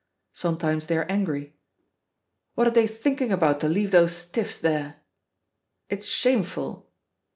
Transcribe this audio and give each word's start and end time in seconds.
Sometimes 0.33 0.87
they 0.87 0.97
are 0.97 1.05
angry 1.07 1.53
"What 2.55 2.65
are 2.65 2.71
they 2.71 2.87
thinking 2.87 3.31
about 3.31 3.59
to 3.59 3.67
leave 3.69 3.91
those 3.91 4.17
stiffs 4.17 4.57
there?" 4.57 4.95
"It's 5.89 6.07
shameful." 6.07 6.89